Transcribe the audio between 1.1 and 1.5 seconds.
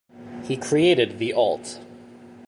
the